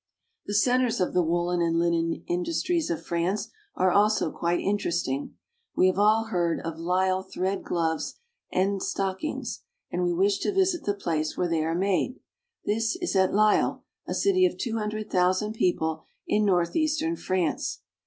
The 0.47 0.55
centers 0.55 0.99
of 0.99 1.13
the 1.13 1.21
woolen 1.21 1.61
and 1.61 1.77
linen 1.77 2.23
industries 2.25 2.89
of 2.89 3.05
France 3.05 3.49
are 3.75 3.91
also 3.91 4.31
quite 4.31 4.59
interesting. 4.59 5.35
We 5.75 5.85
have 5.85 5.99
all 5.99 6.23
heard 6.31 6.59
of 6.61 6.79
lisle 6.79 7.21
thread 7.21 7.63
gloves 7.63 8.15
and 8.51 8.81
stockings, 8.81 9.59
and 9.91 10.01
we 10.01 10.11
wish 10.11 10.39
to 10.39 10.51
visit 10.51 10.85
the 10.85 10.95
place 10.95 11.37
where 11.37 11.47
they 11.47 11.63
are 11.63 11.75
made. 11.75 12.19
This 12.65 12.95
is 12.95 13.15
at 13.15 13.31
Lisle, 13.31 13.83
a 14.07 14.15
city 14.15 14.43
of 14.47 14.57
two 14.57 14.79
hundred 14.79 15.11
thousand 15.11 15.53
people 15.53 16.01
in 16.25 16.45
northeastern 16.45 17.15
France. 17.15 17.81